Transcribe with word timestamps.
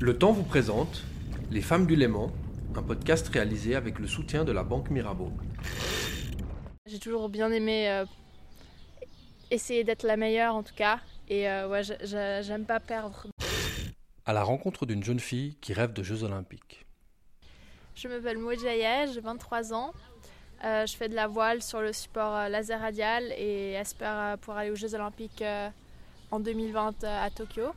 Le 0.00 0.18
temps 0.18 0.32
vous 0.32 0.42
présente 0.42 1.02
Les 1.50 1.60
Femmes 1.60 1.86
du 1.86 1.96
Léman, 1.96 2.30
un 2.74 2.82
podcast 2.82 3.28
réalisé 3.28 3.74
avec 3.74 3.98
le 3.98 4.06
soutien 4.06 4.44
de 4.44 4.52
la 4.52 4.62
Banque 4.62 4.90
Mirabeau. 4.90 5.32
J'ai 6.86 6.98
toujours 6.98 7.28
bien 7.28 7.50
aimé 7.50 7.88
euh, 7.90 8.04
essayer 9.50 9.84
d'être 9.84 10.02
la 10.02 10.16
meilleure 10.16 10.54
en 10.54 10.62
tout 10.62 10.74
cas. 10.74 11.00
Et 11.28 11.48
euh, 11.48 11.68
ouais, 11.68 11.82
j'aime 11.82 12.64
pas 12.64 12.80
perdre. 12.80 13.26
À 14.24 14.32
la 14.32 14.42
rencontre 14.42 14.86
d'une 14.86 15.02
jeune 15.02 15.20
fille 15.20 15.56
qui 15.60 15.72
rêve 15.72 15.92
de 15.92 16.02
Jeux 16.02 16.22
Olympiques. 16.22 16.84
Je 17.94 18.08
m'appelle 18.08 18.38
Jaillet, 18.60 19.06
j'ai 19.12 19.20
23 19.20 19.72
ans. 19.72 19.92
Euh, 20.64 20.86
je 20.86 20.96
fais 20.96 21.08
de 21.08 21.14
la 21.14 21.26
voile 21.26 21.62
sur 21.62 21.80
le 21.80 21.92
support 21.92 22.48
laser 22.48 22.80
radial 22.80 23.32
et 23.38 23.72
espère 23.72 24.38
pouvoir 24.38 24.58
aller 24.58 24.70
aux 24.70 24.76
Jeux 24.76 24.94
Olympiques 24.94 25.42
en 26.30 26.40
2020 26.40 27.04
euh, 27.04 27.24
à 27.24 27.30
Tokyo. 27.30 27.72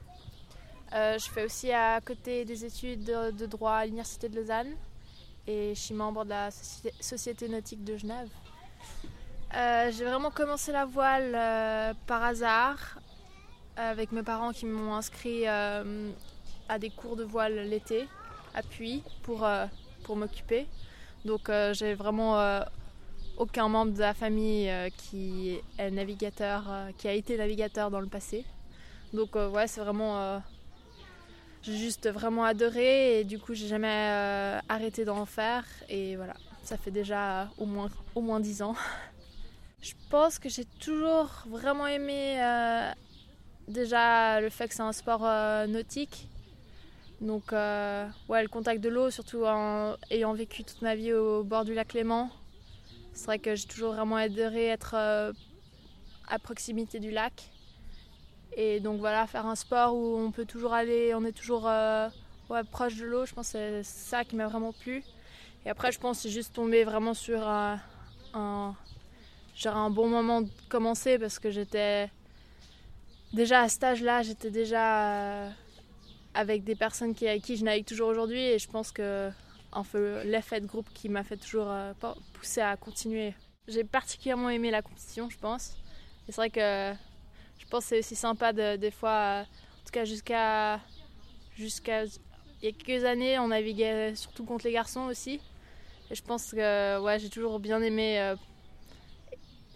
Euh, 0.94 1.20
je 1.20 1.30
fais 1.30 1.46
aussi 1.46 1.72
à 1.72 2.02
côté 2.02 2.46
des 2.46 2.66
études 2.66 3.04
de, 3.04 3.46
droit 3.46 3.74
à 3.74 3.86
l'Université 3.86 4.28
de 4.28 4.36
Lausanne 4.36 4.74
et 5.46 5.74
je 5.76 5.80
suis 5.80 5.94
membre 5.94 6.24
de 6.24 6.30
la 6.30 6.50
Société, 7.00 7.48
nautique 7.48 7.84
de 7.84 7.96
Genève. 7.96 8.30
Euh, 9.56 9.92
j'ai 9.92 10.06
vraiment 10.06 10.32
commencé 10.32 10.72
la 10.72 10.86
voile 10.86 11.34
euh, 11.36 11.94
par 12.08 12.24
hasard 12.24 13.00
avec 13.76 14.12
mes 14.12 14.24
parents 14.24 14.52
qui 14.52 14.66
m'ont 14.66 14.96
inscrit 14.96 15.48
à 15.48 15.84
des 16.80 16.90
cours 16.90 17.16
de 17.16 17.24
voile 17.24 17.56
l'été 17.70 18.08
à 18.54 18.62
Puy 18.62 19.04
pour, 19.24 19.48
pour 20.04 20.18
m'occuper. 20.18 20.68
Donc 21.24 21.50
j'ai 21.72 21.94
vraiment 21.94 22.62
aucun 23.38 23.70
membre 23.70 23.94
de 23.94 24.00
la 24.00 24.14
famille 24.14 24.70
qui 24.98 25.58
est 25.78 25.92
navigateur, 25.92 26.66
qui 26.98 27.08
a 27.08 27.14
été 27.14 27.38
navigateur 27.38 27.90
dans 27.90 28.02
le 28.02 28.08
passé. 28.08 28.44
Donc 29.14 29.36
ouais, 29.36 29.68
c'est 29.68 29.80
vraiment, 29.80 30.42
j'ai 31.62 31.76
juste 31.76 32.10
vraiment 32.10 32.46
adoré 32.46 33.20
et 33.20 33.24
du 33.24 33.38
coup 33.38 33.54
j'ai 33.54 33.68
jamais 33.68 33.88
euh, 33.88 34.60
arrêté 34.70 35.04
d'en 35.04 35.26
faire 35.26 35.66
et 35.90 36.16
voilà, 36.16 36.36
ça 36.64 36.78
fait 36.78 36.92
déjà 36.92 37.50
au 37.58 37.66
moins 37.66 37.90
au 38.16 38.22
moins 38.22 38.40
10 38.40 38.62
ans. 38.62 38.76
Je 39.82 39.94
pense 40.10 40.40
que 40.40 40.50
j'ai 40.50 40.66
toujours 40.66 41.44
vraiment 41.48 41.88
aimé 41.88 42.42
euh, 42.42 42.92
déjà 43.68 44.42
le 44.42 44.50
fait 44.50 44.68
que 44.68 44.74
c'est 44.74 44.82
un 44.82 44.92
sport 44.92 45.26
euh, 45.26 45.68
nautique. 45.68 46.28
Donc, 47.22 47.52
ouais, 47.52 48.42
le 48.42 48.48
contact 48.48 48.82
de 48.82 48.88
l'eau, 48.88 49.10
surtout 49.10 49.44
en 49.46 49.96
ayant 50.10 50.34
vécu 50.34 50.64
toute 50.64 50.82
ma 50.82 50.96
vie 50.96 51.12
au 51.12 51.44
bord 51.44 51.66
du 51.66 51.74
lac 51.74 51.94
Léman. 51.94 52.30
C'est 53.14 53.26
vrai 53.26 53.40
que 53.40 53.56
j'ai 53.56 53.68
toujours 53.68 53.94
vraiment 53.94 54.16
adoré 54.16 54.68
être 54.68 54.96
à 54.96 56.40
proximité 56.40 57.00
du 57.00 57.12
lac. 57.12 57.52
Et 58.56 58.80
donc, 58.80 59.00
voilà, 59.00 59.28
faire 59.28 59.46
un 59.46 59.56
sport 59.56 59.96
où 59.96 60.18
on 60.18 60.32
peut 60.32 60.46
toujours 60.46 60.74
aller, 60.74 61.14
on 61.14 61.24
est 61.24 61.32
toujours 61.32 61.68
euh, 61.68 62.10
proche 62.72 62.96
de 62.96 63.06
l'eau, 63.06 63.26
je 63.26 63.34
pense 63.34 63.54
que 63.54 63.82
c'est 63.82 63.84
ça 63.84 64.24
qui 64.24 64.36
m'a 64.36 64.48
vraiment 64.48 64.74
plu. 64.74 65.04
Et 65.66 65.70
après, 65.70 65.92
je 65.92 66.00
pense 66.00 66.20
c'est 66.20 66.30
juste 66.30 66.54
tombé 66.54 66.84
vraiment 66.84 67.14
sur 67.14 67.48
un, 67.48 67.80
un, 68.34 68.76
bon 69.90 70.08
moment 70.08 70.42
de 70.42 70.50
commencer 70.70 71.20
parce 71.20 71.38
que 71.38 71.52
j'étais 71.52 72.10
déjà 73.34 73.62
à 73.62 73.70
cet 73.70 73.84
âge-là, 73.84 74.24
j'étais 74.24 74.52
déjà. 74.52 75.46
euh, 75.46 75.50
avec 76.34 76.64
des 76.64 76.76
personnes 76.76 77.14
qui, 77.14 77.28
avec 77.28 77.44
qui 77.44 77.58
je 77.58 77.64
navigue 77.64 77.86
toujours 77.86 78.10
aujourd'hui 78.10 78.40
et 78.40 78.60
je 78.60 78.70
pense 78.70 78.92
que 78.92 79.32
peu 79.92 80.22
l'effet 80.24 80.62
de 80.62 80.68
groupe 80.68 80.88
qui 80.94 81.10
m'a 81.10 81.24
fait 81.24 81.38
toujours 81.38 81.68
euh, 81.70 81.94
pousser 82.34 82.62
à 82.62 82.76
continuer. 82.76 83.34
J'ai 83.68 83.84
particulièrement 83.84 84.50
aimé 84.50 84.72
la 84.72 84.82
compétition, 84.82 85.30
je 85.30 85.38
pense. 85.38 85.76
Et 86.28 86.32
c'est 86.32 86.38
vrai 86.38 86.50
que 86.50 86.94
je 87.60 87.66
pense 87.68 87.84
que 87.84 87.90
c'est 87.90 88.00
aussi 88.00 88.16
sympa 88.16 88.52
de, 88.54 88.76
des 88.78 88.92
fois, 88.92 89.10
euh, 89.10 89.42
en 89.42 89.86
tout 89.86 89.92
cas 89.92 90.06
jusqu'à 90.06 90.80
jusqu'à 91.56 92.06
il 92.06 92.64
y 92.64 92.68
a 92.68 92.72
quelques 92.72 93.06
années, 93.06 93.38
on 93.40 93.50
naviguait 93.50 94.16
surtout 94.16 94.44
contre 94.44 94.66
les 94.66 94.74
garçons 94.74 95.02
aussi. 95.02 95.40
Et 96.12 96.16
je 96.16 96.24
pense 96.24 96.52
que 96.52 97.00
ouais, 97.00 97.20
j'ai 97.20 97.30
toujours 97.30 97.60
bien 97.60 97.82
aimé 97.82 98.20
euh, 98.20 98.36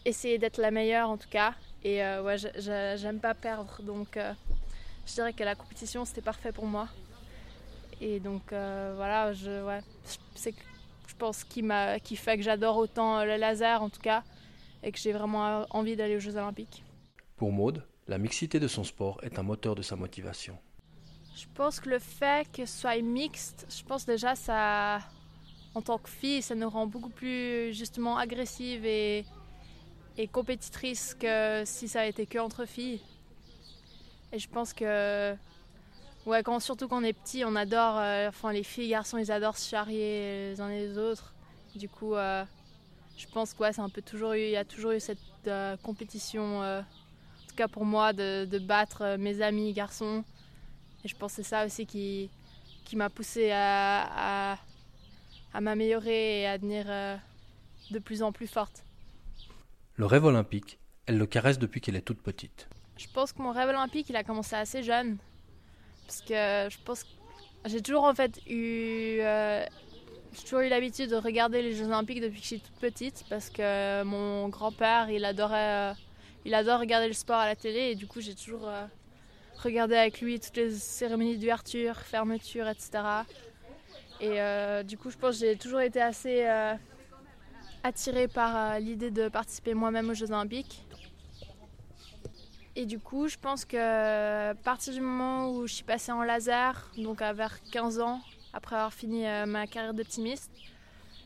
essayer 0.03 0.37
d'être 0.37 0.57
la 0.57 0.71
meilleure 0.71 1.09
en 1.09 1.17
tout 1.17 1.29
cas. 1.29 1.53
Et 1.83 2.03
euh, 2.03 2.23
ouais, 2.23 2.37
j'aime 2.37 3.19
pas 3.19 3.33
perdre, 3.33 3.81
donc 3.83 4.17
euh, 4.17 4.33
je 5.05 5.13
dirais 5.13 5.33
que 5.33 5.43
la 5.43 5.55
compétition 5.55 6.05
c'était 6.05 6.21
parfait 6.21 6.51
pour 6.51 6.65
moi. 6.65 6.87
Et 8.01 8.19
donc 8.19 8.51
euh, 8.51 8.93
voilà, 8.95 9.33
je, 9.33 9.63
ouais, 9.65 9.81
c'est 10.35 10.55
je 11.07 11.15
pense 11.15 11.43
qui 11.43 11.61
m'a 11.61 11.99
qui 11.99 12.15
fait 12.15 12.37
que 12.37 12.43
j'adore 12.43 12.77
autant 12.77 13.19
euh, 13.19 13.25
le 13.25 13.35
laser 13.35 13.81
en 13.81 13.89
tout 13.89 14.01
cas 14.01 14.23
et 14.81 14.91
que 14.91 14.97
j'ai 14.97 15.11
vraiment 15.11 15.45
euh, 15.45 15.63
envie 15.69 15.95
d'aller 15.95 16.15
aux 16.15 16.19
Jeux 16.19 16.35
Olympiques. 16.35 16.83
Pour 17.35 17.51
Maude, 17.51 17.83
la 18.07 18.17
mixité 18.17 18.59
de 18.59 18.67
son 18.67 18.83
sport 18.83 19.19
est 19.23 19.39
un 19.39 19.43
moteur 19.43 19.75
de 19.75 19.81
sa 19.81 19.95
motivation. 19.95 20.57
Je 21.35 21.45
pense 21.55 21.79
que 21.79 21.89
le 21.89 21.99
fait 21.99 22.51
que 22.51 22.65
ce 22.65 22.81
soit 22.81 23.01
mixte, 23.01 23.65
je 23.69 23.83
pense 23.83 24.05
déjà 24.05 24.35
ça 24.35 24.99
en 25.75 25.81
tant 25.81 25.97
que 25.97 26.09
fille, 26.09 26.41
ça 26.41 26.53
nous 26.53 26.69
rend 26.69 26.85
beaucoup 26.85 27.09
plus 27.09 27.73
justement 27.73 28.17
agressive 28.17 28.85
et 28.85 29.25
et 30.15 30.27
compétitrice 30.27 31.15
que 31.15 31.63
si 31.65 31.87
ça 31.87 32.01
a 32.01 32.05
été 32.05 32.27
que 32.27 32.37
entre 32.37 32.65
filles. 32.65 33.01
Et 34.31 34.37
je 34.37 34.47
pense 34.47 34.73
que 34.73 35.35
Ouais, 36.25 36.41
quand, 36.41 36.61
surtout 36.61 36.87
quand 36.87 37.01
on 37.01 37.03
est 37.03 37.11
petit, 37.11 37.43
on 37.43 37.53
adore, 37.55 37.97
euh, 37.97 38.29
enfin 38.29 38.53
les 38.53 38.63
filles, 38.63 38.85
les 38.85 38.91
garçons, 38.91 39.17
ils 39.17 39.29
adorent 39.29 39.57
se 39.57 39.69
charrier 39.69 40.51
les 40.51 40.61
uns 40.61 40.69
les 40.69 40.97
autres. 40.97 41.33
Du 41.75 41.89
coup, 41.89 42.15
euh, 42.15 42.45
je 43.17 43.27
pense 43.27 43.53
que 43.53 44.37
il 44.37 44.49
y 44.51 44.55
a 44.55 44.63
toujours 44.63 44.91
eu 44.91 45.01
cette 45.01 45.19
euh, 45.47 45.75
compétition, 45.83 46.61
tout 47.53 47.57
cas 47.57 47.67
pour 47.67 47.85
moi, 47.85 48.13
de, 48.13 48.45
de 48.45 48.57
battre 48.59 49.03
euh, 49.03 49.17
mes 49.17 49.41
amis 49.41 49.73
garçons. 49.73 50.23
Et 51.05 51.07
je 51.07 51.15
pense 51.15 51.33
que 51.33 51.43
c'est 51.43 51.49
ça 51.49 51.65
aussi 51.65 51.85
qui, 51.85 52.29
qui 52.83 52.95
m'a 52.95 53.09
poussé 53.09 53.51
à, 53.51 54.53
à, 54.53 54.57
à 55.53 55.61
m'améliorer 55.61 56.41
et 56.41 56.47
à 56.47 56.57
devenir 56.57 56.85
euh, 56.87 57.15
de 57.91 57.99
plus 57.99 58.23
en 58.23 58.31
plus 58.31 58.47
forte. 58.47 58.83
Le 59.97 60.07
rêve 60.07 60.25
olympique, 60.25 60.79
elle 61.05 61.19
le 61.19 61.27
caresse 61.27 61.59
depuis 61.59 61.79
qu'elle 61.79 61.95
est 61.95 62.01
toute 62.01 62.21
petite. 62.21 62.67
Je 62.97 63.05
pense 63.13 63.33
que 63.33 63.41
mon 63.41 63.51
rêve 63.51 63.69
olympique, 63.69 64.09
il 64.09 64.15
a 64.15 64.23
commencé 64.23 64.55
assez 64.55 64.81
jeune. 64.81 65.17
Parce 66.07 66.21
que 66.21 66.69
je 66.71 66.77
pense 66.83 67.03
que 67.03 67.09
j'ai 67.65 67.81
toujours 67.81 68.05
en 68.05 68.15
fait 68.15 68.39
eu, 68.47 69.19
euh, 69.19 69.63
j'ai 70.33 70.43
toujours 70.43 70.61
eu 70.61 70.69
l'habitude 70.69 71.11
de 71.11 71.15
regarder 71.15 71.61
les 71.61 71.75
Jeux 71.75 71.85
Olympiques 71.85 72.21
depuis 72.21 72.37
que 72.37 72.43
je 72.43 72.47
suis 72.47 72.59
toute 72.59 72.79
petite. 72.79 73.25
Parce 73.29 73.49
que 73.49 74.03
mon 74.03 74.49
grand-père, 74.49 75.09
il 75.09 75.23
adorait, 75.25 75.91
euh, 75.91 75.93
il 76.45 76.53
adore 76.53 76.79
regarder 76.79 77.07
le 77.07 77.13
sport 77.13 77.37
à 77.37 77.45
la 77.45 77.55
télé. 77.55 77.91
Et 77.91 77.95
du 77.95 78.07
coup, 78.07 78.21
j'ai 78.21 78.35
toujours 78.35 78.67
euh, 78.67 78.85
regardé 79.57 79.95
avec 79.95 80.21
lui 80.21 80.39
toutes 80.39 80.57
les 80.57 80.71
cérémonies 80.71 81.37
d'ouverture, 81.37 81.97
fermeture, 81.97 82.67
etc. 82.67 82.91
Et 84.19 84.41
euh, 84.41 84.83
du 84.83 84.97
coup, 84.97 85.09
je 85.09 85.17
pense 85.17 85.39
que 85.39 85.45
j'ai 85.45 85.55
toujours 85.55 85.81
été 85.81 86.01
assez 86.01 86.45
euh, 86.45 86.73
attirée 87.83 88.27
par 88.27 88.79
l'idée 88.79 89.11
de 89.11 89.29
participer 89.29 89.73
moi-même 89.73 90.09
aux 90.09 90.13
Jeux 90.13 90.31
Olympiques. 90.31 90.83
Et 92.75 92.85
du 92.85 92.99
coup, 92.99 93.27
je 93.27 93.37
pense 93.37 93.65
que 93.65 94.49
à 94.51 94.55
partir 94.55 94.93
du 94.93 95.01
moment 95.01 95.51
où 95.51 95.67
je 95.67 95.73
suis 95.75 95.83
passée 95.83 96.11
en 96.11 96.23
laser, 96.23 96.89
donc 96.97 97.21
à 97.21 97.31
vers 97.31 97.61
15 97.71 97.99
ans, 97.99 98.19
après 98.51 98.75
avoir 98.75 98.93
fini 98.93 99.25
ma 99.45 99.67
carrière 99.67 99.93
d'optimiste, 99.93 100.51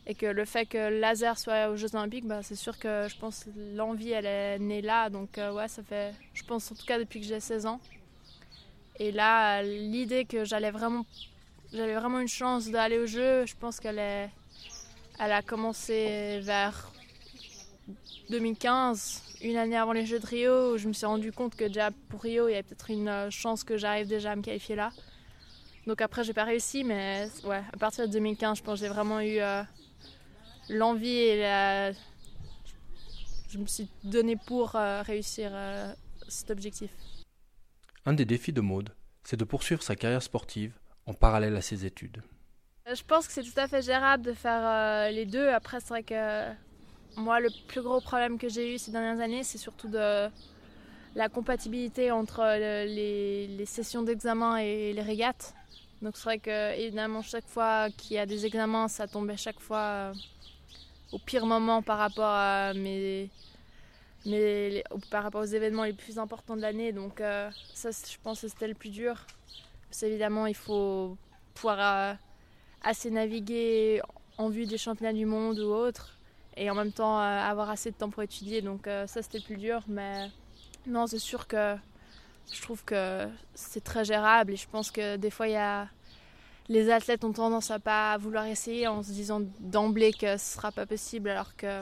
et 0.10 0.16
que 0.16 0.26
le 0.26 0.46
fait 0.46 0.66
que 0.66 1.00
laser 1.00 1.38
soit 1.38 1.70
aux 1.70 1.76
Jeux 1.76 1.94
Olympiques, 1.94 2.26
bah, 2.26 2.42
c'est 2.42 2.56
sûr 2.56 2.80
que 2.80 3.08
je 3.10 3.18
pense 3.18 3.46
l'envie, 3.76 4.12
elle 4.12 4.26
est 4.26 4.58
née 4.58 4.82
là. 4.82 5.10
Donc 5.10 5.38
euh, 5.38 5.52
ouais, 5.52 5.68
ça 5.68 5.84
fait, 5.84 6.14
je 6.34 6.44
pense 6.46 6.72
en 6.72 6.76
tout 6.76 6.86
cas 6.86 6.98
depuis 6.98 7.20
que 7.20 7.26
j'ai 7.26 7.42
16 7.42 7.66
ans. 7.66 7.82
Et 9.00 9.12
là, 9.12 9.62
l'idée 9.62 10.24
que 10.24 10.46
j'allais 10.46 10.72
vraiment, 10.72 11.06
j'avais 11.74 11.94
vraiment 11.94 12.22
une 12.22 12.30
chance 12.30 12.70
d'aller 12.70 12.98
aux 12.98 13.06
Jeux, 13.06 13.46
je 13.46 13.56
pense 13.60 13.82
qu'elle 13.82 14.00
est, 14.00 14.30
elle 15.20 15.32
a 15.34 15.42
commencé 15.42 16.40
vers 16.42 16.90
2015, 18.30 19.24
une 19.42 19.58
année 19.58 19.78
avant 19.78 19.92
les 19.92 20.06
Jeux 20.06 20.20
de 20.20 20.26
Rio, 20.26 20.74
où 20.74 20.78
je 20.78 20.88
me 20.88 20.94
suis 20.94 21.06
rendu 21.06 21.34
compte 21.34 21.56
que 21.56 21.66
déjà 21.66 21.92
pour 22.10 22.22
Rio, 22.22 22.48
il 22.48 22.52
y 22.52 22.54
avait 22.54 22.64
peut-être 22.64 22.90
une 22.90 23.10
euh, 23.10 23.30
chance 23.30 23.66
que 23.66 23.76
j'arrive 23.76 24.08
déjà 24.08 24.32
à 24.32 24.36
me 24.38 24.42
qualifier 24.42 24.76
là. 24.76 24.92
Donc 25.86 26.02
après, 26.02 26.24
j'ai 26.24 26.34
pas 26.34 26.46
réussi, 26.46 26.86
mais 26.86 27.30
ouais, 27.44 27.62
à 27.74 27.78
partir 27.78 28.08
de 28.08 28.14
2015, 28.14 28.58
je 28.58 28.64
pense 28.64 28.80
que 28.80 28.86
j'ai 28.86 28.92
vraiment 28.92 29.20
eu 29.20 29.40
euh, 29.40 29.64
l'envie 30.70 31.10
et 31.10 31.42
la... 31.42 31.92
je 31.92 33.58
me 33.58 33.66
suis 33.66 33.90
donné 34.04 34.36
pour 34.36 34.76
euh, 34.76 35.02
réussir 35.02 35.50
euh, 35.54 35.94
cet 36.28 36.52
objectif. 36.52 36.92
Un 38.06 38.14
des 38.14 38.26
défis 38.26 38.54
de 38.54 38.62
Maude, 38.62 38.90
c'est 39.24 39.38
de 39.38 39.44
poursuivre 39.44 39.84
sa 39.84 39.96
carrière 39.96 40.24
sportive 40.24 40.74
en 41.06 41.14
parallèle 41.14 41.56
à 41.56 41.62
ses 41.62 41.86
études. 41.86 42.22
Euh, 42.88 42.96
Je 42.96 43.04
pense 43.04 43.28
que 43.28 43.34
c'est 43.34 43.44
tout 43.44 43.60
à 43.60 43.68
fait 43.68 43.82
gérable 43.82 44.24
de 44.24 44.34
faire 44.34 45.12
les 45.12 45.26
deux. 45.26 45.50
Après, 45.50 45.80
c'est 45.80 45.90
vrai 45.90 46.04
que 46.04 46.52
moi, 47.18 47.40
le 47.40 47.50
plus 47.68 47.82
gros 47.82 48.00
problème 48.00 48.38
que 48.38 48.50
j'ai 48.50 48.74
eu 48.74 48.78
ces 48.78 48.92
dernières 48.92 49.20
années, 49.20 49.44
c'est 49.44 49.58
surtout 49.58 49.88
de 49.90 50.30
la 51.16 51.30
compatibilité 51.30 52.12
entre 52.12 52.42
les, 52.58 53.48
les 53.48 53.66
sessions 53.66 54.04
d'examen 54.04 54.58
et 54.58 54.94
les 54.94 55.02
régates. 55.02 55.56
Donc 56.02 56.16
c'est 56.16 56.24
vrai 56.26 56.38
que 56.38 56.78
évidemment 56.78 57.24
chaque 57.24 57.48
fois 57.48 57.90
qu'il 57.90 58.18
y 58.18 58.20
a 58.20 58.28
des 58.28 58.46
examens, 58.46 58.88
ça 58.88 59.08
tombait 59.08 59.36
chaque 59.36 59.60
fois 59.60 60.12
au 61.12 61.20
pire 61.20 61.46
moment 61.46 61.82
par 61.82 61.98
rapport 61.98 62.26
à 62.30 62.74
mes, 62.74 63.30
mes- 64.26 64.70
les- 64.70 64.84
par 65.10 65.24
rapport 65.24 65.42
aux 65.42 65.46
événements 65.46 65.84
les 65.84 65.94
plus 65.94 66.20
importants 66.20 66.56
de 66.56 66.62
l'année. 66.62 66.92
Donc 66.92 67.22
euh, 67.22 67.50
ça, 67.74 67.90
je 67.92 68.18
pense 68.24 68.42
que 68.42 68.48
c'était 68.48 68.68
le 68.68 68.74
plus 68.74 68.90
dur. 68.90 69.26
Parce 69.90 70.04
évidemment, 70.04 70.48
il 70.48 70.56
faut 70.56 71.18
pouvoir 71.54 72.18
assez 72.84 73.10
naviguer 73.10 74.02
en 74.38 74.50
vue 74.50 74.66
des 74.66 74.78
championnats 74.78 75.14
du 75.14 75.26
monde 75.26 75.60
ou 75.60 75.72
autre 75.72 76.18
et 76.58 76.70
en 76.70 76.76
même 76.76 76.92
temps 76.92 77.18
avoir 77.20 77.70
assez 77.70 77.92
de 77.92 77.96
temps 77.96 78.10
pour 78.10 78.22
étudier. 78.24 78.62
Donc 78.62 78.90
ça, 79.08 79.22
c'était 79.22 79.40
plus 79.40 79.58
dur. 79.58 79.84
Mais 79.88 80.30
non, 80.86 81.08
c'est 81.08 81.20
sûr 81.20 81.48
que 81.48 81.76
je 82.52 82.62
trouve 82.62 82.84
que 82.84 83.28
c'est 83.56 83.84
très 83.84 84.04
gérable 84.06 84.54
et 84.54 84.56
je 84.58 84.68
pense 84.68 84.92
que 84.92 85.16
des 85.16 85.30
fois, 85.30 85.48
il 85.48 85.54
y 85.54 85.56
a 85.56 85.88
les 86.70 86.90
athlètes 86.90 87.24
ont 87.24 87.32
tendance 87.32 87.72
à 87.72 87.80
pas 87.80 88.18
vouloir 88.18 88.46
essayer 88.46 88.88
en 88.88 89.02
se 89.04 89.12
disant 89.12 89.42
d'emblée 89.60 90.12
que 90.12 90.38
ce 90.38 90.56
sera 90.56 90.72
pas 90.72 90.86
possible, 90.86 91.30
alors 91.30 91.56
que 91.56 91.82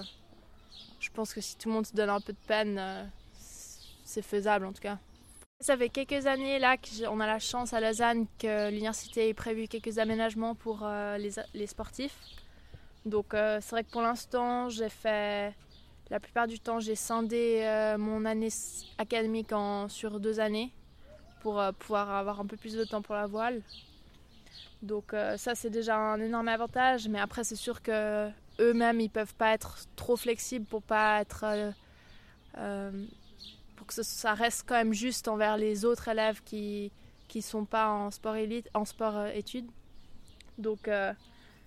je 0.99 1.09
pense 1.11 1.33
que 1.33 1.41
si 1.41 1.57
tout 1.57 1.69
le 1.69 1.75
monde 1.75 1.85
se 1.85 1.93
donne 1.93 2.09
un 2.09 2.21
peu 2.21 2.33
de 2.33 2.47
peine, 2.47 2.77
euh, 2.77 3.03
c'est 4.03 4.21
faisable 4.21 4.65
en 4.65 4.73
tout 4.73 4.81
cas. 4.81 4.97
Ça 5.61 5.77
fait 5.77 5.89
quelques 5.89 6.27
années 6.27 6.59
là 6.59 6.75
qu'on 6.77 7.19
a 7.19 7.25
la 7.25 7.39
chance 7.39 7.73
à 7.73 7.79
Lausanne 7.79 8.27
que 8.37 8.69
l'université 8.69 9.29
ait 9.29 9.33
prévu 9.33 9.67
quelques 9.67 9.97
aménagements 9.97 10.53
pour 10.53 10.81
euh, 10.83 11.17
les, 11.17 11.67
sportifs. 11.67 12.17
Donc 13.05 13.33
euh, 13.33 13.59
c'est 13.61 13.71
vrai 13.71 13.83
que 13.83 13.91
pour 13.91 14.01
l'instant 14.01 14.69
j'ai 14.69 14.89
fait 14.89 15.55
la 16.11 16.19
plupart 16.19 16.45
du 16.45 16.59
temps 16.59 16.79
j'ai 16.79 16.95
scindé 16.95 17.95
mon 17.97 18.25
année 18.25 18.49
académique 18.99 19.53
en, 19.53 19.87
sur 19.87 20.19
deux 20.19 20.39
années 20.39 20.71
pour 21.41 21.63
pouvoir 21.79 22.11
avoir 22.11 22.39
un 22.39 22.45
peu 22.45 22.57
plus 22.57 22.75
de 22.75 22.83
temps 22.83 23.01
pour 23.01 23.15
la 23.15 23.25
voile. 23.25 23.61
Donc 24.85 25.13
euh, 25.13 25.35
ça 25.37 25.55
c'est 25.55 25.69
déjà 25.69 25.97
un 25.97 26.19
énorme 26.19 26.47
avantage, 26.47 27.07
mais 27.07 27.19
après 27.19 27.43
c'est 27.43 27.55
sûr 27.55 27.81
que 27.81 28.29
eux-mêmes 28.59 28.99
ils 28.99 29.09
peuvent 29.09 29.33
pas 29.33 29.53
être 29.53 29.79
trop 29.95 30.15
flexibles 30.15 30.65
pour 30.65 30.83
pas 30.83 31.21
être 31.21 31.43
euh, 31.43 31.71
euh, 32.57 33.05
pour 33.75 33.87
que 33.87 33.93
ça 34.03 34.33
reste 34.33 34.65
quand 34.67 34.75
même 34.75 34.93
juste 34.93 35.27
envers 35.27 35.57
les 35.57 35.85
autres 35.85 36.07
élèves 36.07 36.41
qui 36.43 36.91
qui 37.27 37.41
sont 37.41 37.65
pas 37.65 37.89
en 37.89 38.11
sport 38.11 38.35
élite, 38.35 38.69
en 38.75 38.85
sport 38.85 39.25
études. 39.27 39.65
Donc 40.59 40.87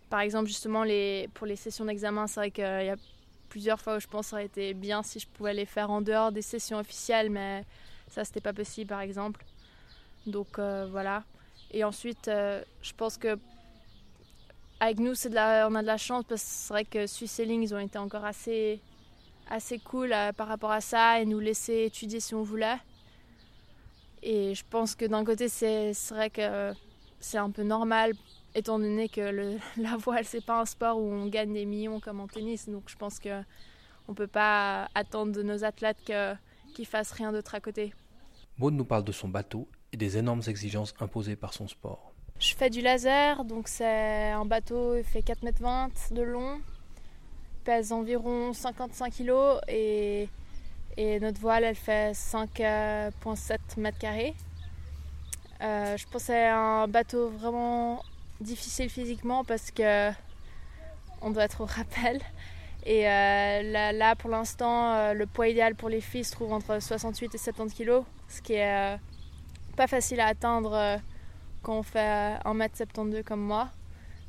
par 0.08 0.20
exemple 0.20 0.46
justement 0.46 0.84
les 0.84 1.28
pour 1.34 1.46
les 1.46 1.56
sessions 1.56 1.84
d'examen, 1.84 2.26
c'est 2.28 2.40
vrai 2.40 2.50
qu'il 2.52 2.62
y 2.64 2.90
a 2.90 2.96
plusieurs 3.48 3.80
fois 3.80 3.96
où 3.96 4.00
je 4.00 4.06
pense 4.06 4.26
que 4.26 4.30
ça 4.30 4.36
aurait 4.36 4.46
été 4.46 4.74
bien 4.74 5.02
si 5.02 5.18
je 5.18 5.26
pouvais 5.26 5.54
les 5.54 5.66
faire 5.66 5.90
en 5.90 6.00
dehors 6.00 6.30
des 6.30 6.42
sessions 6.42 6.78
officielles, 6.78 7.30
mais 7.30 7.64
ça 8.08 8.24
c'était 8.24 8.40
pas 8.40 8.52
possible 8.52 8.88
par 8.88 9.00
exemple. 9.00 9.44
Donc 10.26 10.58
voilà. 10.58 11.24
Et 11.70 11.84
ensuite, 11.84 12.28
euh, 12.28 12.62
je 12.82 12.92
pense 12.92 13.16
que 13.16 13.38
avec 14.80 15.00
nous, 15.00 15.12
on 15.12 15.74
a 15.74 15.82
de 15.82 15.86
la 15.86 15.96
chance 15.96 16.24
parce 16.28 16.42
que 16.42 16.48
c'est 16.48 16.72
vrai 16.72 16.84
que 16.84 17.06
Swiss 17.06 17.38
ils 17.38 17.74
ont 17.74 17.78
été 17.78 17.98
encore 17.98 18.24
assez, 18.24 18.80
assez 19.50 19.78
cool 19.78 20.12
euh, 20.12 20.32
par 20.32 20.46
rapport 20.46 20.70
à 20.70 20.80
ça 20.80 21.20
et 21.20 21.26
nous 21.26 21.40
laisser 21.40 21.84
étudier 21.84 22.20
si 22.20 22.34
on 22.34 22.42
voulait. 22.42 22.78
Et 24.22 24.54
je 24.54 24.64
pense 24.68 24.94
que 24.94 25.04
d'un 25.04 25.24
côté, 25.24 25.48
c'est 25.48 25.92
vrai 26.10 26.30
que 26.30 26.72
c'est 27.20 27.38
un 27.38 27.50
peu 27.50 27.62
normal 27.62 28.12
étant 28.54 28.78
donné 28.78 29.08
que 29.08 29.58
la 29.76 29.96
voile, 29.96 30.24
c'est 30.24 30.44
pas 30.44 30.60
un 30.60 30.64
sport 30.64 30.98
où 30.98 31.04
on 31.04 31.26
gagne 31.26 31.52
des 31.52 31.66
millions 31.66 32.00
comme 32.00 32.20
en 32.20 32.28
tennis. 32.28 32.68
Donc 32.68 32.84
je 32.86 32.96
pense 32.96 33.18
que 33.18 33.42
on 34.06 34.14
peut 34.14 34.26
pas 34.26 34.88
attendre 34.94 35.32
de 35.32 35.42
nos 35.42 35.64
athlètes 35.64 35.98
qu'ils 36.74 36.86
fassent 36.86 37.12
rien 37.12 37.32
d'autre 37.32 37.54
à 37.54 37.60
côté. 37.60 37.92
Maud 38.56 38.74
nous 38.74 38.84
parle 38.84 39.04
de 39.04 39.12
son 39.12 39.28
bateau 39.28 39.68
et 39.92 39.96
des 39.96 40.18
énormes 40.18 40.42
exigences 40.46 40.94
imposées 41.00 41.36
par 41.36 41.54
son 41.54 41.68
sport. 41.68 42.12
Je 42.38 42.54
fais 42.54 42.70
du 42.70 42.80
laser, 42.80 43.44
donc 43.44 43.66
c'est 43.68 44.30
un 44.30 44.44
bateau, 44.44 44.96
il 44.96 45.04
fait 45.04 45.20
4,20 45.20 45.84
m 45.84 45.90
de 46.12 46.22
long, 46.22 46.60
pèse 47.64 47.92
environ 47.92 48.52
55 48.52 49.12
kg 49.12 49.32
et, 49.68 50.28
notre 51.20 51.40
voile 51.40 51.64
elle 51.64 51.74
fait 51.74 52.12
5,7 52.12 53.58
mètres 53.76 53.98
carrés. 53.98 54.34
Euh, 55.60 55.96
je 55.96 56.04
pense 56.04 56.22
que 56.22 56.26
c'est 56.28 56.46
un 56.46 56.86
bateau 56.86 57.28
vraiment 57.28 58.02
difficile 58.40 58.88
physiquement 58.88 59.44
parce 59.44 59.70
que 59.70 60.10
on 61.20 61.30
doit 61.30 61.44
être 61.44 61.60
au 61.60 61.66
rappel. 61.66 62.20
Et 62.86 63.08
euh, 63.08 63.92
là, 63.92 64.14
pour 64.16 64.30
l'instant, 64.30 64.94
euh, 64.94 65.12
le 65.12 65.26
poids 65.26 65.48
idéal 65.48 65.74
pour 65.74 65.88
les 65.88 66.00
filles 66.00 66.24
se 66.24 66.32
trouve 66.32 66.52
entre 66.52 66.80
68 66.80 67.34
et 67.34 67.38
70 67.38 67.74
kg, 67.74 68.02
ce 68.28 68.40
qui 68.40 68.54
est 68.54 68.96
pas 69.78 69.86
facile 69.86 70.18
à 70.18 70.26
atteindre 70.26 70.74
euh, 70.74 70.96
quand 71.62 71.78
on 71.78 71.82
fait 71.84 72.36
1m72 72.44 73.22
comme 73.22 73.40
moi. 73.40 73.70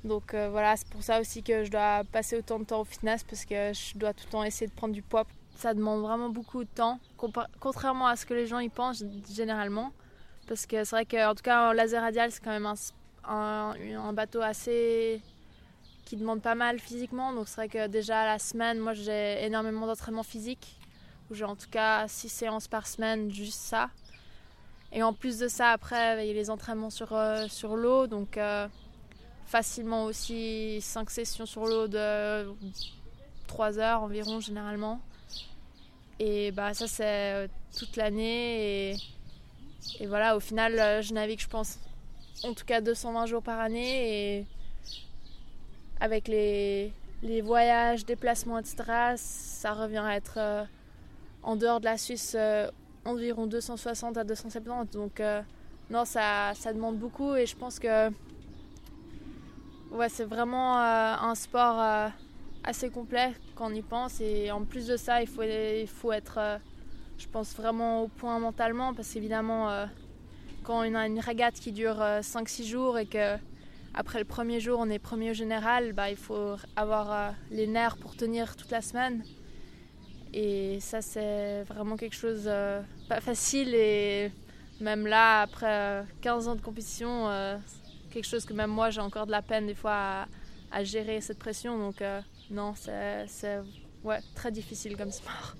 Donc 0.04 0.36
euh, 0.36 0.48
voilà, 0.52 0.78
c'est 0.78 0.88
pour 0.90 1.02
ça 1.02 1.20
aussi 1.20 1.42
que 1.42 1.64
je 1.64 1.72
dois 1.72 2.04
passer 2.12 2.38
autant 2.38 2.60
de 2.60 2.66
temps 2.66 2.82
au 2.82 2.84
fitness 2.86 3.24
parce 3.24 3.46
que 3.46 3.74
je 3.74 3.98
dois 3.98 4.14
tout 4.14 4.26
le 4.28 4.32
temps 4.32 4.44
essayer 4.44 4.68
de 4.68 4.76
prendre 4.76 4.94
du 4.94 5.02
poids. 5.02 5.26
Ça 5.56 5.74
demande 5.74 6.02
vraiment 6.02 6.30
beaucoup 6.30 6.64
de 6.64 6.70
temps, 6.70 7.00
contrairement 7.60 8.06
à 8.06 8.16
ce 8.16 8.28
que 8.28 8.36
les 8.36 8.46
gens 8.46 8.60
y 8.60 8.70
pensent 8.70 9.04
généralement. 9.34 9.92
Parce 10.48 10.68
que 10.68 10.84
c'est 10.84 10.96
vrai 10.96 11.06
qu'en 11.06 11.34
tout 11.34 11.44
cas, 11.44 11.74
laser 11.74 12.02
radial, 12.02 12.32
c'est 12.32 12.44
quand 12.44 12.52
même 12.52 12.72
un, 13.28 13.74
un, 13.74 14.14
bateau 14.14 14.42
assez 14.42 15.20
qui 16.06 16.16
demande 16.16 16.42
pas 16.42 16.56
mal 16.56 16.80
physiquement. 16.80 17.34
Donc 17.34 17.48
c'est 17.48 17.56
vrai 17.56 17.70
que 17.70 17.88
déjà 17.88 18.24
la 18.24 18.38
semaine, 18.38 18.78
moi 18.78 18.94
j'ai 18.94 19.44
énormément 19.44 19.88
d'entraînement 19.88 20.24
physique. 20.24 20.78
Où 21.30 21.34
j'ai 21.34 21.46
en 21.46 21.56
tout 21.56 21.70
cas 21.70 22.08
6 22.08 22.30
séances 22.30 22.68
par 22.68 22.86
semaine, 22.88 23.32
juste 23.32 23.60
ça. 23.60 23.90
Et 24.92 25.04
en 25.04 25.14
plus 25.14 25.38
de 25.38 25.48
ça, 25.48 25.70
après, 25.70 26.26
il 26.26 26.28
y 26.28 26.32
a 26.32 26.34
les 26.34 26.50
entraînements 26.50 26.90
sur, 26.90 27.14
euh, 27.14 27.48
sur 27.48 27.76
l'eau. 27.76 28.08
Donc, 28.08 28.38
euh, 28.38 28.68
facilement 29.46 30.06
aussi 30.06 30.80
5 30.82 31.10
sessions 31.12 31.46
sur 31.46 31.66
l'eau 31.66 31.88
de 31.88 32.52
3 33.48 33.80
heures 33.80 34.02
environ, 34.02 34.40
généralement. 34.40 35.00
Et 36.20 36.52
bah, 36.52 36.74
ça, 36.74 36.88
c'est 36.88 37.34
euh, 37.34 37.48
toute 37.78 37.98
l'année. 37.98 38.96
Et, 40.00 40.08
voilà, 40.08 40.36
au 40.36 40.40
final, 40.40 41.04
je 41.04 41.14
navigue, 41.14 41.40
je 41.40 41.48
pense, 41.48 41.80
en 42.44 42.54
tout 42.54 42.66
cas 42.66 42.82
220 42.82 43.28
jours 43.28 43.44
par 43.44 43.60
année. 43.60 44.40
Et 44.40 44.46
avec 46.00 46.28
les, 46.28 46.92
les 47.22 47.42
voyages, 47.42 48.06
déplacements, 48.06 48.58
etc., 48.58 49.16
ça 49.18 49.74
revient 49.74 50.04
à 50.04 50.16
être 50.16 50.68
en 51.44 51.56
dehors 51.56 51.80
de 51.80 51.86
la 51.86 51.98
Suisse 51.98 52.36
environ 53.10 53.48
260 53.48 54.18
à 54.18 54.24
270. 54.24 54.92
Donc 54.92 55.20
euh, 55.20 55.42
non, 55.90 56.06
ça, 56.06 56.54
demande 56.74 56.98
beaucoup 56.98 57.36
et 57.36 57.46
je 57.46 57.56
pense 57.56 57.80
que 57.80 58.10
ouais, 59.92 60.10
c'est 60.10 60.26
vraiment 60.26 60.80
euh, 60.80 61.16
un 61.22 61.36
sport 61.36 61.80
euh, 61.80 62.08
assez 62.64 62.90
complet 62.90 63.34
quand 63.56 63.72
on 63.72 63.74
y 63.74 63.82
pense. 63.82 64.22
Et 64.22 64.52
en 64.52 64.64
plus 64.64 64.88
de 64.88 64.98
ça, 64.98 65.22
il 65.22 65.28
faut, 65.28 65.44
il 65.44 65.88
faut 65.88 66.12
être, 66.12 66.60
je 67.18 67.28
pense, 67.28 67.56
vraiment 67.56 68.04
au 68.04 68.08
point 68.08 68.40
mentalement 68.40 68.94
parce 68.94 69.14
qu'évidemment, 69.14 69.86
quand 70.64 70.80
on 70.86 70.96
a 70.96 71.08
une 71.08 71.20
régate 71.20 71.56
qui 71.56 71.72
dure 71.72 71.98
5-6 72.00 72.66
jours 72.66 72.98
et 73.00 73.06
que 73.06 73.38
après 73.96 74.20
le 74.20 74.26
premier 74.26 74.60
jour, 74.60 74.80
on 74.80 74.90
est 74.90 75.00
premier 75.00 75.32
au 75.32 75.34
général, 75.34 75.94
bah, 75.94 76.12
il 76.12 76.16
faut 76.16 76.56
avoir 76.76 77.34
les 77.50 77.66
nerfs 77.66 77.98
pour 77.98 78.16
tenir 78.16 78.56
toute 78.56 78.72
la 78.72 78.82
semaine. 78.82 79.24
Et 80.34 80.80
ça, 80.80 81.02
c'est 81.02 81.64
vraiment 81.64 81.98
quelque 81.98 82.16
chose 82.16 82.44
euh, 82.46 82.82
pas 83.08 83.22
facile. 83.22 83.74
Et 83.74 84.32
même 84.80 85.08
là, 85.08 85.42
après 85.42 86.04
15 86.22 86.48
ans 86.48 86.56
de 86.56 86.62
compétition, 86.62 87.30
euh, 87.30 87.58
quelque 88.12 88.28
chose 88.28 88.46
que 88.46 88.54
même 88.54 88.70
moi, 88.70 88.90
j'ai 88.90 89.02
encore 89.02 89.26
de 89.26 89.32
la 89.32 89.42
peine 89.42 89.66
des 89.68 89.76
fois 89.76 90.28
à, 90.72 90.84
gérer 90.84 91.22
cette 91.22 91.40
pression. 91.40 91.78
Donc, 91.78 92.02
euh, 92.02 92.22
non, 92.52 92.74
c'est 92.76 93.60
ouais, 94.04 94.20
très 94.36 94.52
difficile 94.52 94.96
comme 94.98 95.12
sport. 95.12 95.56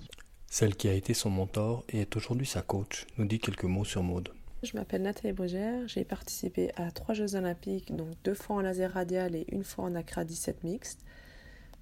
Celle 0.46 0.74
qui 0.74 0.88
a 0.88 0.94
été 0.94 1.14
son 1.14 1.30
mentor 1.30 1.84
et 1.88 2.00
est 2.00 2.16
aujourd'hui 2.16 2.46
sa 2.46 2.62
coach 2.62 3.06
nous 3.18 3.24
dit 3.24 3.38
quelques 3.38 3.64
mots 3.64 3.84
sur 3.84 4.02
Maude. 4.02 4.30
Je 4.62 4.76
m'appelle 4.76 5.02
Nathalie 5.02 5.32
Brugère, 5.32 5.88
j'ai 5.88 6.04
participé 6.04 6.70
à 6.76 6.90
trois 6.90 7.14
Jeux 7.14 7.34
Olympiques, 7.34 7.94
donc 7.94 8.08
deux 8.24 8.34
fois 8.34 8.56
en 8.56 8.60
laser 8.60 8.92
radial 8.92 9.34
et 9.34 9.46
une 9.52 9.64
fois 9.64 9.84
en 9.84 9.94
Accra 9.94 10.24
17 10.24 10.64
mixte. 10.64 11.00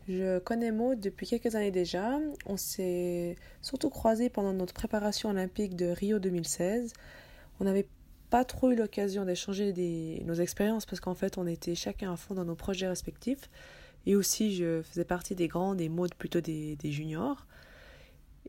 Je 0.09 0.38
connais 0.38 0.73
Maud 0.73 1.00
depuis 1.00 1.27
quelques 1.27 1.55
années 1.55 1.71
déjà. 1.71 2.19
On 2.47 2.57
s'est 2.57 3.37
surtout 3.61 3.91
croisés 3.91 4.31
pendant 4.31 4.55
notre 4.55 4.73
préparation 4.73 5.29
olympique 5.29 5.77
de 5.77 5.87
Rio 5.87 6.19
2016. 6.19 6.95
On 7.61 7.65
n'avait 7.65 7.87
pas 8.31 8.45
trop 8.45 8.71
eu 8.71 8.75
l'occasion 8.75 9.27
d'échanger 9.27 10.23
nos 10.25 10.35
expériences 10.35 10.87
parce 10.87 11.00
qu'en 11.00 11.15
fait 11.15 11.37
on 11.37 11.47
était 11.47 11.75
chacun 11.75 12.12
à 12.12 12.17
fond 12.17 12.35
dans 12.35 12.47
nos 12.47 12.55
projets 12.55 12.88
respectifs. 12.88 13.50
Et 14.07 14.17
aussi 14.17 14.57
je 14.57 14.81
faisais 14.81 15.05
partie 15.05 15.35
des 15.35 15.47
grands, 15.47 15.75
des 15.75 15.91
Maud 15.91 16.15
plutôt 16.15 16.41
des, 16.41 16.79
juniors. 16.85 17.47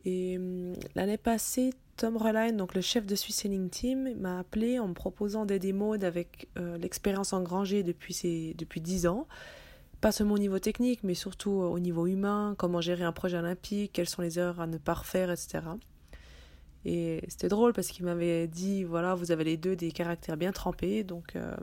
Et 0.06 0.38
hum, 0.38 0.72
l'année 0.94 1.18
passée, 1.18 1.74
Tom 1.98 2.16
Reline, 2.16 2.56
donc 2.56 2.74
le 2.74 2.80
chef 2.80 3.04
de 3.04 3.14
Swiss 3.14 3.36
Sailing 3.36 3.68
Team, 3.68 4.14
m'a 4.18 4.38
appelé 4.38 4.78
en 4.78 4.88
me 4.88 4.94
proposant 4.94 5.44
d'aider 5.44 5.74
Maud 5.74 6.04
avec 6.04 6.48
euh, 6.58 6.78
l'expérience 6.78 7.34
engrangée 7.34 7.82
depuis, 7.82 8.14
ses, 8.14 8.54
depuis 8.56 8.80
10 8.80 9.08
ans 9.08 9.26
pas 10.00 10.12
seulement 10.12 10.34
au 10.34 10.38
niveau 10.38 10.58
technique, 10.58 11.00
mais 11.02 11.14
surtout 11.14 11.50
au 11.50 11.78
niveau 11.78 12.06
humain, 12.06 12.54
comment 12.58 12.80
gérer 12.80 13.04
un 13.04 13.12
projet 13.12 13.38
olympique, 13.38 13.92
quelles 13.92 14.08
sont 14.08 14.22
les 14.22 14.38
erreurs 14.38 14.60
à 14.60 14.66
ne 14.66 14.78
pas 14.78 14.94
refaire, 14.94 15.30
etc. 15.30 15.60
Et 16.84 17.22
c'était 17.28 17.48
drôle 17.48 17.72
parce 17.72 17.88
qu'il 17.88 18.04
m'avait 18.06 18.46
dit, 18.46 18.84
voilà, 18.84 19.14
vous 19.14 19.32
avez 19.32 19.44
les 19.44 19.56
deux 19.56 19.76
des 19.76 19.92
caractères 19.92 20.36
bien 20.36 20.52
trempés, 20.52 21.04
donc 21.04 21.36
euh, 21.36 21.54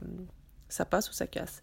ça 0.69 0.85
passe 0.85 1.09
ou 1.09 1.13
ça 1.13 1.25
casse. 1.25 1.59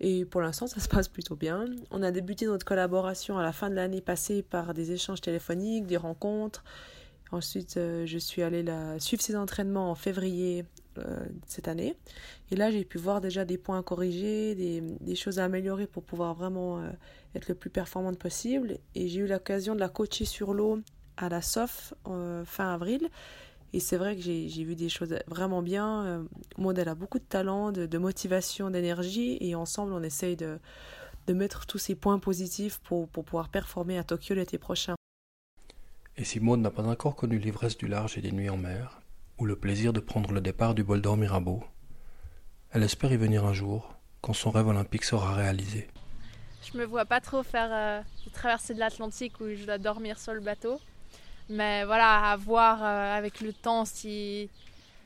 Et 0.00 0.24
pour 0.24 0.40
l'instant, 0.40 0.66
ça 0.66 0.80
se 0.80 0.88
passe 0.88 1.08
plutôt 1.08 1.36
bien. 1.36 1.64
On 1.90 2.02
a 2.02 2.10
débuté 2.10 2.46
notre 2.46 2.66
collaboration 2.66 3.38
à 3.38 3.42
la 3.42 3.52
fin 3.52 3.70
de 3.70 3.74
l'année 3.74 4.00
passée 4.00 4.42
par 4.42 4.74
des 4.74 4.92
échanges 4.92 5.20
téléphoniques, 5.20 5.86
des 5.86 5.96
rencontres. 5.96 6.64
Ensuite, 7.30 7.76
euh, 7.78 8.04
je 8.04 8.18
suis 8.18 8.42
allée 8.42 8.62
la... 8.62 8.98
suivre 8.98 9.22
ses 9.22 9.36
entraînements 9.36 9.90
en 9.90 9.94
février 9.94 10.66
cette 11.46 11.68
année. 11.68 11.94
Et 12.50 12.56
là, 12.56 12.70
j'ai 12.70 12.84
pu 12.84 12.98
voir 12.98 13.20
déjà 13.20 13.44
des 13.44 13.58
points 13.58 13.78
à 13.78 13.82
corriger, 13.82 14.54
des, 14.54 15.14
choses 15.14 15.38
à 15.38 15.44
améliorer 15.44 15.86
pour 15.86 16.02
pouvoir 16.02 16.34
vraiment 16.34 16.82
être 17.34 17.48
le 17.48 17.54
plus 17.54 17.70
performante 17.70 18.18
possible. 18.18 18.78
Et 18.94 19.08
j'ai 19.08 19.20
eu 19.20 19.26
l'occasion 19.26 19.74
de 19.74 19.80
la 19.80 19.88
coacher 19.88 20.24
sur 20.24 20.54
l'eau 20.54 20.80
à 21.16 21.28
la 21.28 21.42
SOF 21.42 21.94
fin 22.44 22.74
avril. 22.74 23.08
Et 23.72 23.80
c'est 23.80 23.96
vrai 23.96 24.16
que 24.16 24.22
j'ai 24.22 24.64
vu 24.64 24.76
des 24.76 24.88
choses 24.88 25.16
vraiment 25.26 25.62
bien. 25.62 26.04
Euh, 26.04 26.22
Maud, 26.58 26.78
elle 26.78 26.88
a 26.88 26.94
beaucoup 26.94 27.18
de 27.18 27.24
talent, 27.24 27.72
de, 27.72 27.98
motivation, 27.98 28.70
d'énergie. 28.70 29.38
Et 29.40 29.54
ensemble, 29.54 29.92
on 29.92 30.02
essaye 30.02 30.36
de, 30.36 30.58
de, 31.26 31.32
mettre 31.32 31.66
tous 31.66 31.78
ces 31.78 31.94
points 31.94 32.18
positifs 32.18 32.80
pour, 32.80 33.08
pour 33.08 33.24
pouvoir 33.24 33.48
performer 33.48 33.96
à 33.96 34.04
Tokyo 34.04 34.34
l'été 34.34 34.58
prochain. 34.58 34.94
Et 36.18 36.24
si 36.24 36.38
Maud 36.40 36.60
n'a 36.60 36.70
pas 36.70 36.84
encore 36.84 37.16
connu 37.16 37.38
l'ivresse 37.38 37.78
du 37.78 37.88
large 37.88 38.18
et 38.18 38.20
des 38.20 38.32
nuits 38.32 38.50
en 38.50 38.58
mer, 38.58 39.00
ou 39.38 39.46
le 39.46 39.56
plaisir 39.56 39.92
de 39.92 40.00
prendre 40.00 40.32
le 40.32 40.40
départ 40.40 40.74
du 40.74 40.84
bol 40.84 41.00
d'or 41.00 41.16
Mirabeau, 41.16 41.62
elle 42.70 42.82
espère 42.82 43.12
y 43.12 43.16
venir 43.16 43.44
un 43.44 43.52
jour, 43.52 43.94
quand 44.20 44.32
son 44.32 44.50
rêve 44.50 44.68
olympique 44.68 45.04
sera 45.04 45.34
réalisé. 45.34 45.88
Je 46.62 46.78
me 46.78 46.84
vois 46.84 47.04
pas 47.04 47.20
trop 47.20 47.42
faire 47.42 47.68
euh, 47.70 48.00
traverser 48.32 48.72
de 48.72 48.78
l'Atlantique 48.78 49.40
où 49.40 49.48
je 49.54 49.64
dois 49.64 49.78
dormir 49.78 50.18
sur 50.18 50.32
le 50.32 50.40
bateau. 50.40 50.80
Mais 51.48 51.84
voilà, 51.84 52.30
à 52.30 52.36
voir 52.36 52.82
euh, 52.82 53.16
avec 53.18 53.40
le 53.40 53.52
temps 53.52 53.84
si, 53.84 54.48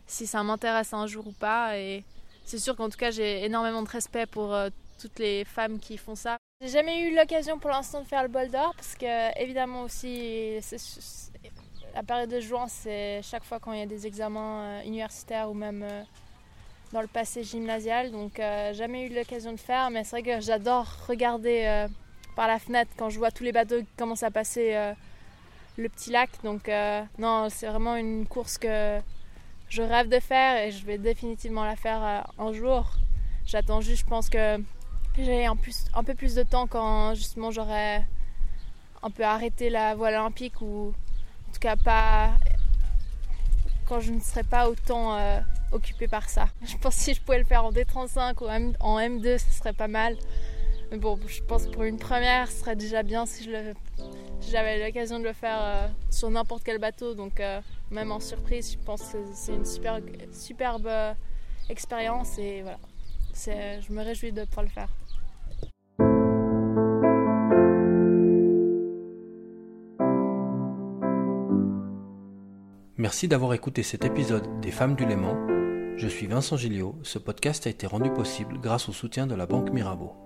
si 0.06 0.26
ça 0.26 0.42
m'intéresse 0.42 0.92
un 0.92 1.06
jour 1.06 1.26
ou 1.26 1.32
pas. 1.32 1.78
Et 1.78 2.04
c'est 2.44 2.58
sûr 2.58 2.76
qu'en 2.76 2.88
tout 2.88 2.98
cas, 2.98 3.10
j'ai 3.10 3.44
énormément 3.44 3.82
de 3.82 3.88
respect 3.88 4.26
pour 4.26 4.54
euh, 4.54 4.68
toutes 5.00 5.18
les 5.18 5.44
femmes 5.44 5.78
qui 5.78 5.96
font 5.96 6.14
ça. 6.14 6.36
J'ai 6.60 6.68
jamais 6.68 7.02
eu 7.02 7.14
l'occasion 7.14 7.58
pour 7.58 7.70
l'instant 7.70 8.02
de 8.02 8.06
faire 8.06 8.22
le 8.22 8.28
bol 8.28 8.48
d'or 8.50 8.74
parce 8.76 8.94
que, 8.94 9.42
évidemment, 9.42 9.82
aussi, 9.82 10.58
la 11.96 12.04
période 12.04 12.30
de 12.30 12.38
juin, 12.38 12.66
c'est 12.68 13.20
chaque 13.22 13.42
fois 13.42 13.58
quand 13.58 13.72
il 13.72 13.80
y 13.80 13.82
a 13.82 13.86
des 13.86 14.06
examens 14.06 14.60
euh, 14.60 14.82
universitaires 14.84 15.50
ou 15.50 15.54
même 15.54 15.84
dans 16.92 17.00
le 17.00 17.08
passé 17.08 17.42
gymnasial. 17.42 18.12
Donc, 18.12 18.40
jamais 18.72 19.06
eu 19.06 19.14
l'occasion 19.14 19.52
de 19.52 19.58
faire. 19.58 19.90
Mais 19.90 20.04
c'est 20.04 20.20
vrai 20.20 20.22
que 20.22 20.40
j'adore 20.40 20.86
regarder 21.08 21.86
par 22.36 22.46
la 22.46 22.60
fenêtre 22.60 22.92
quand 22.96 23.10
je 23.10 23.18
vois 23.18 23.32
tous 23.32 23.42
les 23.42 23.50
bateaux 23.50 23.80
qui 23.80 23.96
commencent 23.96 24.22
à 24.22 24.30
passer 24.30 24.94
le 25.76 25.88
petit 25.88 26.10
lac. 26.10 26.30
Donc 26.42 26.68
euh, 26.68 27.02
non, 27.18 27.48
c'est 27.50 27.66
vraiment 27.66 27.96
une 27.96 28.26
course 28.26 28.58
que 28.58 29.00
je 29.68 29.82
rêve 29.82 30.08
de 30.08 30.20
faire 30.20 30.62
et 30.62 30.70
je 30.70 30.84
vais 30.84 30.98
définitivement 30.98 31.64
la 31.64 31.76
faire 31.76 32.02
euh, 32.04 32.20
un 32.42 32.52
jour. 32.52 32.92
J'attends 33.44 33.80
juste, 33.80 34.02
je 34.04 34.06
pense 34.06 34.28
que 34.28 34.58
j'ai 35.16 35.46
un, 35.46 35.56
peu 35.56 36.14
plus 36.14 36.34
de 36.34 36.42
temps 36.42 36.66
quand 36.66 37.14
justement 37.14 37.50
j'aurai 37.50 38.02
un 39.02 39.10
peu 39.10 39.24
arrêté 39.24 39.70
la 39.70 39.94
voile 39.94 40.14
olympique 40.14 40.60
ou 40.60 40.92
tout 41.56 41.60
cas 41.60 41.76
pas 41.76 42.32
quand 43.86 44.00
je 44.00 44.12
ne 44.12 44.20
serai 44.20 44.42
pas 44.42 44.68
autant 44.68 45.16
euh, 45.16 45.40
occupée 45.72 46.06
par 46.06 46.28
ça. 46.28 46.48
Je 46.66 46.76
pense 46.76 46.96
que 46.96 47.00
si 47.00 47.14
je 47.14 47.20
pouvais 47.22 47.38
le 47.38 47.44
faire 47.44 47.64
en 47.64 47.72
D35 47.72 48.42
ou 48.42 48.76
en 48.80 48.98
M2, 48.98 49.38
ce 49.38 49.52
serait 49.52 49.72
pas 49.72 49.88
mal. 49.88 50.16
Mais 50.90 50.98
bon, 50.98 51.18
je 51.26 51.42
pense 51.42 51.66
que 51.66 51.70
pour 51.70 51.82
une 51.82 51.98
première, 51.98 52.48
ce 52.48 52.60
serait 52.60 52.76
déjà 52.76 53.02
bien 53.02 53.26
si 53.26 53.50
j'avais 54.50 54.84
l'occasion 54.84 55.18
de 55.18 55.24
le 55.24 55.32
faire 55.32 55.58
euh, 55.60 55.88
sur 56.10 56.30
n'importe 56.30 56.62
quel 56.62 56.78
bateau. 56.78 57.14
Donc, 57.14 57.40
euh, 57.40 57.60
même 57.90 58.12
en 58.12 58.20
surprise, 58.20 58.72
je 58.72 58.78
pense 58.84 59.02
que 59.12 59.18
c'est 59.32 59.54
une 59.54 59.64
super, 59.64 59.98
superbe 60.32 60.86
euh, 60.86 61.14
expérience. 61.70 62.38
Et 62.38 62.62
voilà, 62.62 62.78
je 63.34 63.92
me 63.92 64.02
réjouis 64.02 64.30
de 64.30 64.44
pouvoir 64.44 64.64
le 64.64 64.70
faire. 64.70 64.88
Merci 73.06 73.28
d'avoir 73.28 73.54
écouté 73.54 73.84
cet 73.84 74.04
épisode 74.04 74.58
des 74.60 74.72
Femmes 74.72 74.96
du 74.96 75.06
Léman. 75.06 75.36
Je 75.96 76.08
suis 76.08 76.26
Vincent 76.26 76.56
Gilliot. 76.56 76.96
Ce 77.04 77.20
podcast 77.20 77.64
a 77.68 77.70
été 77.70 77.86
rendu 77.86 78.10
possible 78.10 78.58
grâce 78.60 78.88
au 78.88 78.92
soutien 78.92 79.28
de 79.28 79.36
la 79.36 79.46
Banque 79.46 79.70
Mirabeau. 79.70 80.25